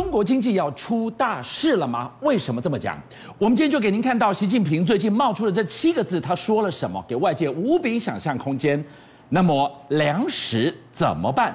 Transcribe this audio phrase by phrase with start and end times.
[0.00, 2.10] 中国经济要出大事了吗？
[2.22, 2.98] 为什么这么讲？
[3.36, 8.82] 我们今天就给您看到习近平最近冒出的这七个字，他说了什么，给外界无比想象空间。
[9.28, 11.54] 那么粮食怎么办？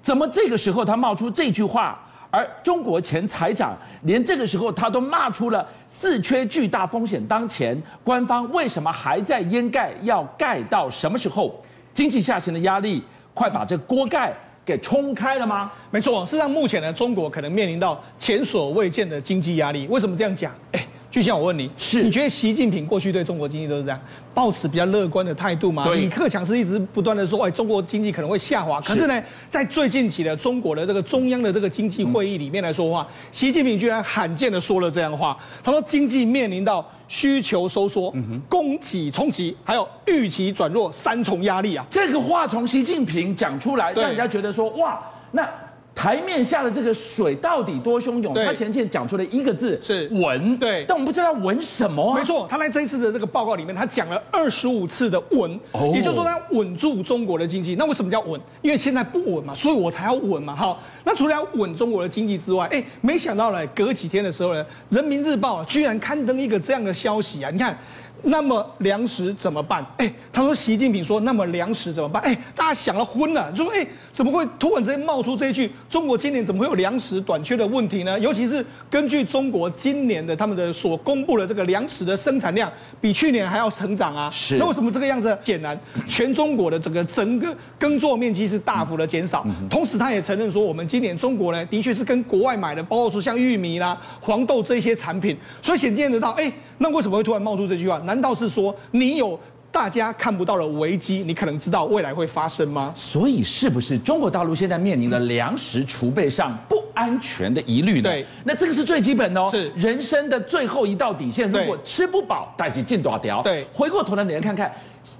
[0.00, 1.98] 怎么这个时候他冒出这句话？
[2.30, 9.92] 而中国前财长连这个时候他都骂出了四缺巨大风险当前，官方为什么还在掩盖？
[10.02, 11.60] 要盖到什么时候？
[11.92, 13.02] 经济下行的压力，
[13.34, 14.32] 快把这锅盖
[14.64, 15.72] 给冲开了吗？
[15.90, 19.86] 没错，事实上目前呢，中国可能面临到前所未见的经济压力。
[19.88, 20.52] 为什么这样讲？
[20.72, 20.86] 哎。
[21.12, 24.00] 就像我问你，是你觉得习近平过去对中国经济都是这样，
[24.32, 25.86] 抱持比较乐观的态度吗？
[25.94, 28.80] 李克强是一直不断的说，哎，中国经济可能会下滑。
[28.80, 41.84] 可是呢，在最近期的中国的这个中央的这个经济会议里面来说话，嗯、习近平居然罕见的说了这样的话，他说经济面临到需求收缩、嗯、供给冲击，还有预期转弱三重压力啊。
[41.90, 44.98] 这个话从习近平讲出来，让人家觉得说，哇，
[45.32, 45.46] 那。
[45.94, 48.32] 台面下的这个水到底多汹涌？
[48.32, 52.18] 对他前天讲出了一个字是稳，对，但我们不知道稳什么啊。
[52.18, 57.76] 没错，他在这一次的这个报告里面，他讲了二十五次的稳，哦、也就是说他稳住中国的经济。
[57.76, 58.40] 那为什么叫稳？
[58.62, 60.56] 因为现在不稳嘛，所以我才要稳嘛。
[60.56, 67.50] 好，那除了要稳中国的经济之外，哎，没想到呢，隔几天的时候呢，《人民日报》居然刊登一个这样的消息啊！
[67.50, 67.76] 你看。
[68.22, 69.84] 那么粮食怎么办？
[69.96, 72.22] 哎，他说习近平说，那么粮食怎么办？
[72.22, 75.70] 哎，大家想了昏了，就说哎，怎么会突然之间冒出这一句？
[75.88, 78.18] 中国今年怎么会有粮食短缺的问题呢？
[78.20, 82.70] 尤其是根据中国今年的他们的所公布的这个粮食的生产量，
[83.00, 84.30] 比去年还要成长啊。
[84.30, 84.56] 是。
[84.56, 85.36] 那为什么这个样子？
[85.44, 89.44] 显然，全中国的整个整个耕作面积是大幅的减少。
[89.68, 96.50] 同时，他也承认说，我们今年中国呢，的确是跟国外买的，包括说像玉米啦、黄豆这些产品，所以显见得到，哎。
[96.78, 98.02] 那为什么会突然冒出这句话？
[98.12, 101.24] 难道是说你有大家看不到的危机？
[101.26, 102.92] 你可能知道未来会发生吗？
[102.94, 108.10] 所以是不是中国大陆现在面临了粮食储备上不安全的疑虑呢？
[108.10, 111.50] 对，那这个是最基本的哦，是人生的最后一道底线。
[111.50, 113.40] 如果吃不饱，带去进多少条？
[113.40, 114.70] 对，回过头来你来看看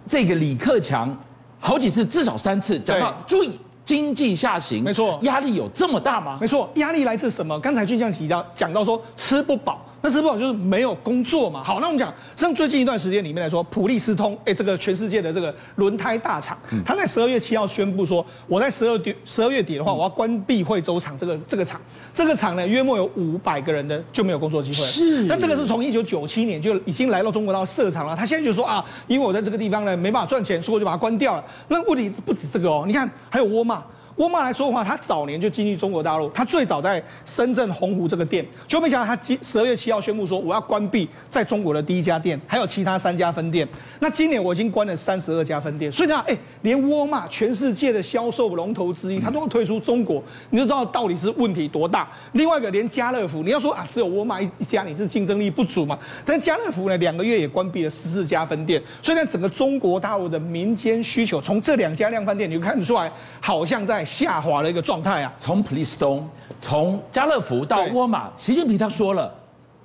[0.07, 1.19] 这个李克强，
[1.59, 6.37] 好几次至少三次讲到注意经济下行，没错，压力有这么大吗？
[6.39, 7.59] 没错，压力来自什么？
[7.61, 9.83] 刚才俊将提到讲到说吃不饱。
[10.03, 11.63] 那吃不饱就是没有工作嘛。
[11.63, 21.81] 好，那我们讲，像最近一段时间里面来说，普利司通，哎，这个全世界的这个轮胎大厂，他在十二月七号宣布说，我在十二底十二月底的话，我要关闭惠州厂这个这个厂，
[22.13, 24.77] 这个厂呢，约莫有五百个人的就没有工作机会。
[24.77, 25.23] 是。
[25.25, 31.45] 那这个是从一九九七年就已经来到中国大陆设厂了，他现在就说啊，因为我在这个地方呢没办法赚钱，所以我就把它关掉了。
[31.69, 33.83] 那问题不止这个哦，你看还有沃尔玛。
[34.17, 43.67] 沃尔玛来说的话，他早年就进入中国大陆，他最早在深圳鸿湖这个店，就没想到他今十二月七号宣布说，我要关闭在中国的第一家店，还有其他三家分店。
[44.01, 52.07] 那今年我已经关了三十二家分店，所以呢，哎，连沃尔玛全世界的销售龙头之一，他都要退出中国，你就知道到底是问题多大。
[52.33, 55.99] 另外一个，连家乐福，你要说啊，只有沃尔玛一家，你是竞争力不足嘛？
[56.27, 64.02] 但家乐福呢，两个月也关闭了十四家分店，所以呢，整个中国大陆的民间需求，从这两家量贩店你就看得出来，好像在。
[64.05, 66.29] 下滑的一个状态啊，从普利斯通，
[66.61, 69.33] 从家乐福到沃尔玛，习近平他说了，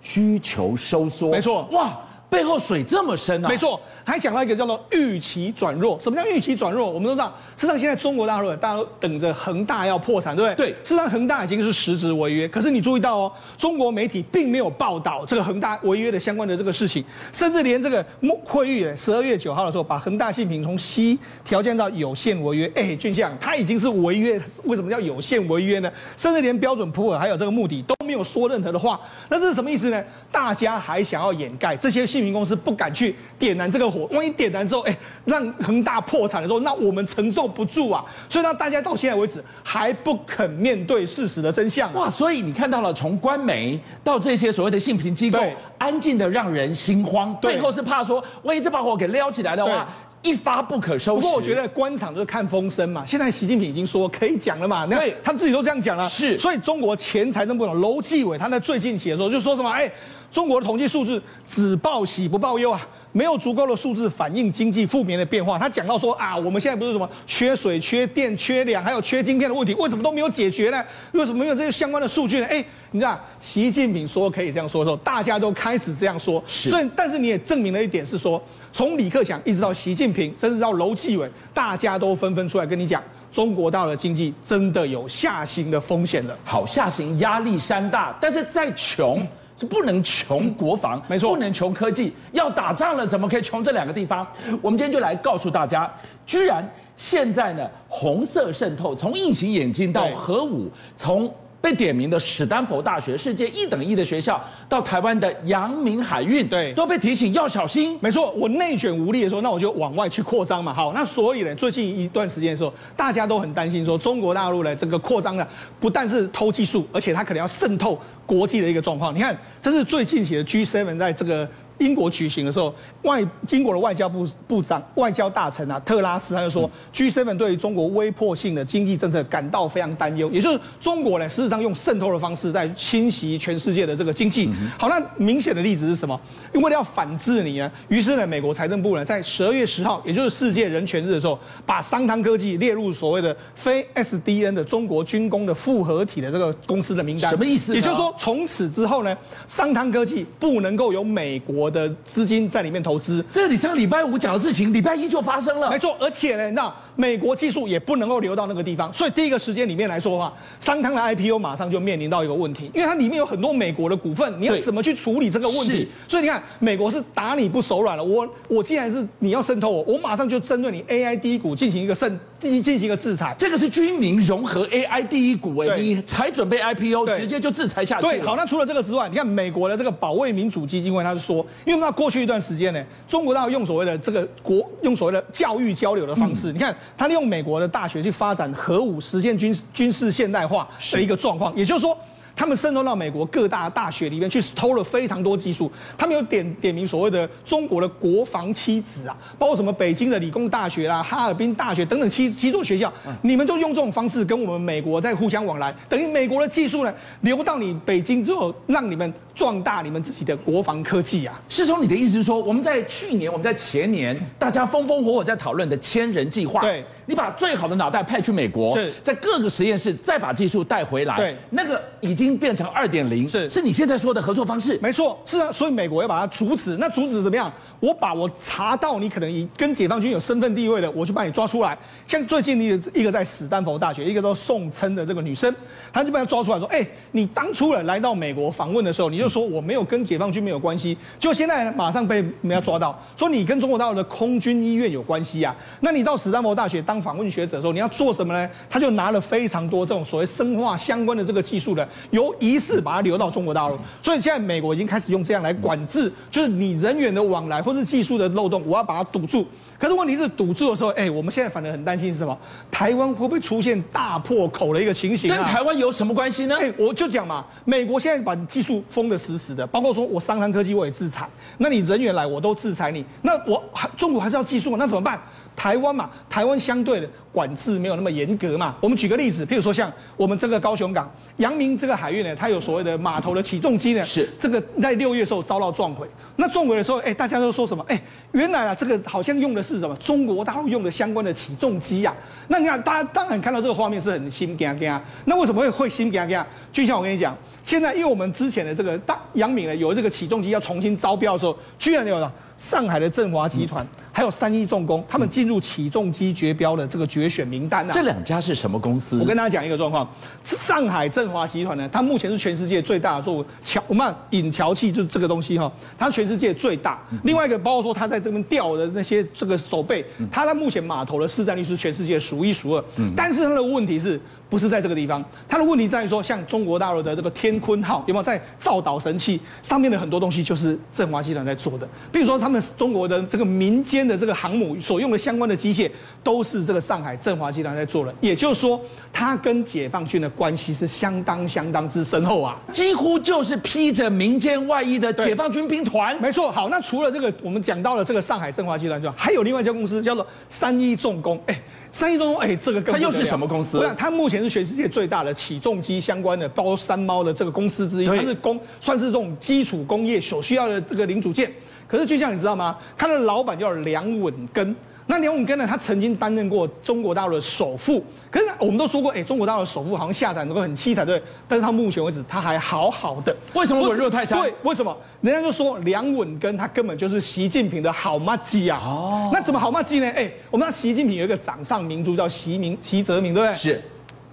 [0.02, 1.98] 需求收缩，没错，哇，
[2.30, 3.80] 背后水这么深啊，没错。
[4.08, 6.90] 还讲到一个叫做预期转弱，什么叫预期转弱？
[6.90, 10.72] 我们都知道，事实上现在中国大陆大家都等着恒大要破产，对不对？
[10.72, 10.72] 对。
[10.82, 17.04] 事实上恒大已经是实质违约，可是你注意到哦，中国媒体并没有报道这个恒大违约的相关的这个事情，
[17.34, 18.06] 甚至连这个
[18.46, 22.72] 会议十二月九号的时候，把恒大信评从 C 调降到有限违约。
[22.76, 25.92] 哎，俊相，他已经是违约，为什么叫有限违约呢？
[26.16, 28.98] 甚至连标准普尔还有这个目的都没有说任何的话，
[29.28, 30.02] 那这是什么意思呢？
[30.32, 33.97] 大家还想要掩盖，这些信评公司不敢去点燃这个。
[34.12, 38.04] 万一点燃之后，哎，让恒大破产的时候，那我们承受不住啊！
[38.30, 41.94] 所以让，大家到现在为止还不肯面对事实的真相。
[41.94, 42.10] 哇！
[42.10, 45.40] 所以你看到了，从官媒到这些所谓的信评机构，
[45.78, 47.36] 安静的让人心慌。
[47.42, 49.88] 对背后是怕说，万一这把火给撩起来的话，
[50.22, 51.22] 一发不可收拾。
[51.22, 53.06] 不过我觉得官场就是看风声嘛。
[53.06, 56.08] 现在习近平已经说可以讲了嘛，那，他自己都这样讲了。
[56.10, 59.70] 是，所以中国前财政部长楼继伟他在最近写的时候就说什么？
[59.70, 59.90] 哎，
[60.32, 62.88] 中国的统计数字只报喜不报忧啊。
[63.12, 65.58] 没有足够的数字反映经济负面的变化。
[65.58, 70.84] 他讲到说啊，我们现在不是什么缺水、缺电、缺粮，还有缺晶片的问题，为什么都没有解决呢？
[71.14, 72.48] 为什么没有这些相关的数据呢？
[72.48, 76.44] 哎，你知道，习近平说可以这样说的时候，大家都开始这样说。
[76.46, 76.70] 是。
[76.70, 83.02] 所以，但是你也证明了一点是说，从李克强一直到习近平，甚至到楼继伟，大家都纷纷出来跟你讲，
[83.32, 86.38] 中国大陆的经济真的有下行的风险了。
[86.44, 89.26] 好，下行压力山大，但是再穷。
[89.58, 92.14] 是不能穷国防，没错，不能穷科技。
[92.32, 94.26] 要打仗了，怎么可以穷这两个地方？
[94.62, 95.92] 我们今天就来告诉大家，
[96.26, 96.64] 居然
[96.96, 107.98] 现在呢，红色渗透，从隐形眼镜到核武，从被点名的史丹佛大学，世界一等一的学校，到台湾的阳明海运，对，都被提醒要小心。
[108.02, 110.74] 没错，我内卷无力的时候，那我就往外去扩张嘛。
[110.74, 115.46] 好，那所以呢，最近一段时间的时候，大家都很担心说，中国大陆呢这个扩张呢，
[115.80, 119.14] 不但是偷技术，而且它可能要渗透国际的一个状况。
[119.14, 121.48] 你看，这是最近期的 G7 在这个。
[121.80, 134.50] 英国举行的时候，外英国的外交部部长、外交大臣啊，特拉斯他就说，G7 对于中国威迫性的经济政策感到非常担忧，也就是中国呢，事实上用渗透的方式在侵袭全世界的这个经济。
[134.78, 136.20] 好，那明显的例子是什么？
[136.54, 147.30] 因为要反制你呢，于是呢，美国财政部呢，在十二月十号，也就是世界人权日的时候，把商汤科技列入所谓的非 SDN 的中国军工的复合体的这个公司的名单。
[147.30, 147.76] 什么意思？
[147.76, 149.16] 也就是说，从此之后呢，
[149.48, 151.67] 商汤科技不能够由美国。
[151.68, 155.70] 我的资金在里面投资，这你上礼拜五讲的事情，礼拜一就发生了。
[155.70, 165.88] 没错，而且呢，那美国技术也不能够流到那个地方，所以第一个时间里面来说的话，商汤的 IPO 马上就面临到一个问题，因为它里面有很多美国的股份，你要怎么去处理这个问题？
[166.08, 168.04] 所以你看，美国是打你不手软了。
[168.04, 173.36] 我我既然是你要渗透我，我马上就针对你 AI 第一股进行一个渗进行一个制裁。
[173.38, 178.08] 这个是军民融合 AI 第一股哎，你才准备 IPO，直接就制裁下去。
[178.08, 181.46] 对，好，那除了这个之外，你看美国的这个保卫民主基金会，他是说。
[181.66, 191.98] 因为那过去一段时间呢，中国大陆用所谓的这个国用所谓的教育交流的方式，嗯、你看他利用美国的大学去发展核武，实现军军事现代化的一个状况，也就是说。
[192.40, 195.72] 他们渗透到美国各大大学里面去，偷了非常多技术。
[195.98, 202.94] 他们有点点名所谓的中国的国防七子啊，包括什么北京的理工大学啦、哈尔滨大学等等七七座学校，
[203.24, 211.40] 你们都用这种方式跟我们美国在互相往来，等于美国的技术呢流到你北京之后，让你们壮大你们自己的国防科技啊。
[211.48, 222.38] 师兄，你的意思是说，我们在去年，我们在前年，大家风风火火在讨论的千人计划，对，你把最好的脑袋派去美国，是在各个实验室再把技术带回来，对，那个已经。
[222.38, 227.52] 变成二点零，是是你现在说的合作方式，没错，是啊，所以美国要把它阻止，那阻止怎么样？
[227.80, 231.76] 我把我查到你可能跟解放军有身份地位的，我就把你抓出来。
[232.08, 235.54] 像最近一个一个在史丹佛大学，一个叫宋琛的这个女生，
[235.92, 245.56] 她就被他抓出来说：“哎、欸，你当初了来到美国访问的时候，你就说我没有跟解放军没有关系，就现在马上被人家抓到，说你跟中国大陆的空军医院有关系啊。
[245.80, 248.50] 那你到史丹佛大学当访问学者的时候，你要做什么呢？
[248.70, 253.78] 他就拿了非常多这种所谓生化相关的这个技术的，由疑似把它流到中国大陆。
[254.02, 258.18] 所以现在美国已经开始用这样来管制，就是你人员的往来或是技术。
[258.18, 259.46] 的漏洞，我要把它堵住。
[259.78, 262.36] 可是问题是堵住的时候，哎，我们现在反而很担心是什么？
[262.72, 265.36] 台湾会不会出现大破口的一个情形啊？
[265.38, 266.58] 跟台湾有什么关系呢？
[266.60, 271.28] 哎，我就讲嘛，美国现在把技术封得死死的，包括说我商汤科技我也制裁，
[271.58, 275.20] 那你人员来我都制裁你，那我还中国还是要技术，那怎么办？
[275.56, 278.76] 台湾嘛，台湾相对的管制没有那么严格嘛。
[278.80, 286.08] 我们举个例子，譬如说像我们这个高雄港阳明这个海域呢，它有所谓的码头的起重机呢，是这个在六月时候遭到撞毁。
[286.36, 287.84] 那撞毁的时候，哎，大家都说什么？
[287.88, 288.00] 哎，
[288.34, 289.96] 原来啊，这个好像用的是什么？
[289.96, 292.14] 中国大陆用的相关的起重机呀。
[292.50, 295.02] 那你看，大家当然看到这个画面是很心惊惊。
[295.26, 296.46] 那为什么会会心惊惊？
[296.72, 297.36] 就像我跟你讲，
[297.68, 302.32] 现在因为我们之前的这个大杨敏呢，有这个起重机要重新招标的时候，居然有了。
[302.56, 307.94] 上海的振华集团，还有三一重工，他们进入起重机绝标的这个决选名单啊。
[307.94, 309.16] 这两家是什么公司？
[309.20, 310.10] 我跟大家讲一个状况，
[310.44, 317.00] 上海振华集团呢，它目前是全世界最大的做桥，我们引桥器就是这个东西哈，它全世界最大。
[317.24, 322.84] 另外一个包括说它在这边吊的那些这个手背，它在目前码头的市占率是全世界数一数二。
[323.16, 324.20] 但是它的问题是。
[324.50, 335.90] 不是在这个地方，它的问题在于说，像中国大陆的这个天鲲号有没有在造岛神器上面的很多东西就是振华集团在做的，比如说他们中国的这个民间的这个航母所用的相关的机械
[336.24, 338.80] 都是这个上海振华集团在做的，也就是说，
[339.12, 346.18] 它跟解放军的关系是相当相当之深厚啊，几乎就是披着民间外衣的解放军兵团。
[346.22, 351.60] 没错，好，那除了这个我们讲到了这个上海振华集团之外，还有另外一家公司叫做三一重工，哎。
[351.90, 353.78] 三一重工，哎，这个它又是什么公司？
[353.78, 358.06] 我想它目前是全世界最大的起重机相关的，包括三猫的这个公司之一。
[358.06, 361.52] 它是工，算是这种基础工业所需要的这个零组件。
[361.88, 362.78] 可是就像你知道吗？
[362.98, 364.76] 它的老板叫梁稳根。
[365.10, 365.66] 那梁稳根呢？
[365.66, 371.24] 他曾经担任过中国大陆的首富，可是我们都说过，哎，中国大陆的首富好像下场都很凄惨，对。
[371.48, 373.34] 但是他目前为止他还好好的。
[373.54, 374.38] 为什么稳若泰山？
[374.42, 374.94] 对，为什么？
[375.22, 378.82] 人家就说梁稳根他根本就是习近平的好妈鸡啊。
[378.84, 379.30] 哦。
[379.32, 380.12] 那怎么好妈鸡呢？
[380.14, 383.56] 哎，我们知道习近平有一个掌上明珠叫习明习泽明，对不对？
[383.56, 383.82] 是。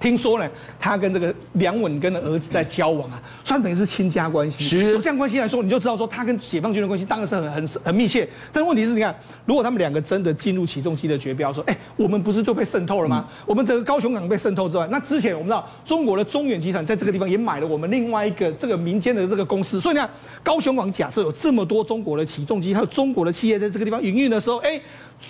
[0.04, 0.46] 听说呢，
[0.78, 4.62] 他跟这个梁文根的儿子在交往啊，算等于是亲家关系。
[4.62, 8.28] 是，有这样关系来说，你就知道说他跟解放军的关系当然是很很很密切。
[8.52, 13.24] 但是问题是，你看，如果他们两个真的进入起重机的绝标，说，哎，我们不是就被渗透了吗？
[13.26, 20.10] 嗯、我们整个高雄港被渗透之外，那之前我们知道中国的中远集团在这个地方也买了我们另外一个这个民间的这个公司，所以你看
[20.42, 24.78] 高雄港假设有这么多中国的起重机，还有中国的企业在这个地方营运的时候，哎。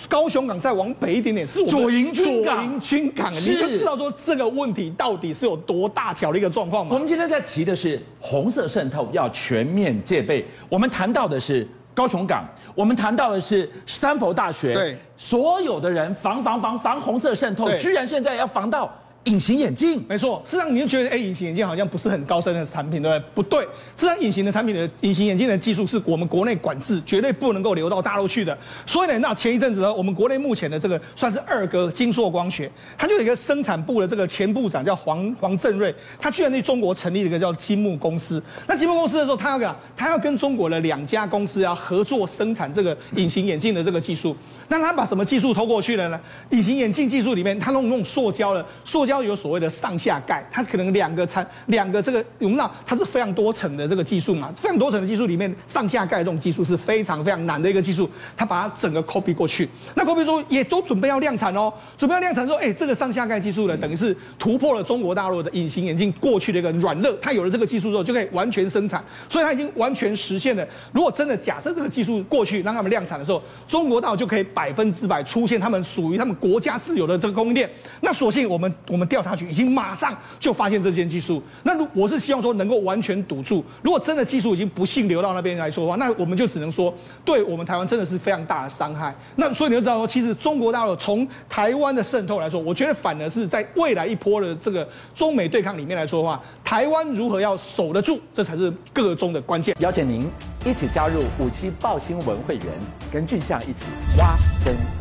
[0.09, 6.93] 高雄港再往北一点点是我们左营军港，左营军港，你就知道说这个问题到底是有多大条的一个状况吗？
[6.93, 18.93] 我们今天在提的是红色渗透要全面戒备，我们谈到的是高雄港，我们谈到的是史丹佛大学，对，所有的人防防防防红色渗透，居然现在要防到。
[19.25, 20.41] 隐形眼镜，没错。
[20.45, 23.59] 事实上，你就觉得，哎，隐形眼镜好像不是很高深的产品，对不对？
[23.59, 23.65] 不对，
[23.97, 28.55] 事实上，隐形的产品的隐形眼镜的技术是我们国内管制，绝对不能够流到大陆去的。
[28.85, 38.41] 所以呢，那前一阵子呢，我们国内目前的这个算是二哥，金硕光学，他就有一个生产部的这个前部长叫黄黄振瑞，他居然在中国成立了一个叫金木公司。
[38.67, 44.37] 那金木公司的时候，他要干，他要跟中国的两家公司要合作生产这个隐形眼镜的这个技术。
[44.67, 46.19] 那他把什么技术偷过去了呢？
[46.49, 59.69] 隐形眼镜技术里面，他弄那种塑胶的，塑胶有所谓的上下盖，它可能两个层，两个这个，我们知道它是非常多层的这个技术嘛，非常多层的技术里面，上下盖这种技术是非常非常难的一个技术，他把它整个 copy 过去。
[59.93, 70.67] 那 copy 说也都准备要量产哦，准备要量产说，哎，这个上下盖技术呢，等于是突破了中国大陆的隐形眼镜过去的一个软肋，它有了这个技术之后，就可以完全生产，所以它已经完全实现了。
[70.91, 74.45] 如果真的假设这个技术过去让他们量产的时候，中国大陆就可以。
[74.55, 77.69] 百分之百出现他们属于他们国家自有的这个供应链，
[78.01, 81.43] 那所幸我们我们调查局已经马上就发现这件技术。
[81.63, 86.93] 那如我是希望说能够完全堵住，如果真的技术已经不幸流到那边来说的话，那我们就只能说
[87.25, 89.13] 对我们台湾真的是非常大的伤害。
[89.35, 99.75] 那所以你就知道说，其实中国大陆从台湾的渗透来说，我觉得反而是在未来一波的这个中美对抗里面来说的话，台湾如何要守得住，这才是个中的关键。
[99.79, 100.25] 邀请您
[100.65, 102.65] 一起加入五七报新闻会员，
[103.13, 103.85] 跟俊相一起
[104.17, 104.35] 挖。
[104.65, 104.94] 真。